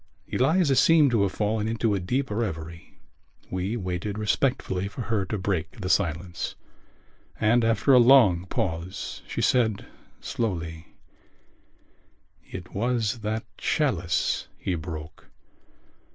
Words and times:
Eliza 0.27 0.75
seemed 0.75 1.11
to 1.11 1.21
have 1.21 1.31
fallen 1.31 1.67
into 1.67 1.93
a 1.93 1.99
deep 1.99 2.31
revery. 2.31 2.97
We 3.51 3.77
waited 3.77 4.17
respectfully 4.17 4.87
for 4.87 5.01
her 5.01 5.25
to 5.25 5.37
break 5.37 5.79
the 5.79 5.89
silence: 5.89 6.55
and 7.39 7.63
after 7.63 7.93
a 7.93 7.99
long 7.99 8.47
pause 8.47 9.21
she 9.27 9.43
said 9.43 9.85
slowly: 10.19 10.87
"It 12.49 12.73
was 12.73 13.19
that 13.19 13.45
chalice 13.59 14.47
he 14.57 14.73
broke.... 14.73 15.27